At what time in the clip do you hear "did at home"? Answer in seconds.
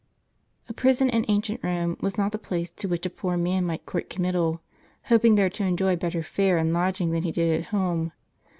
7.31-8.11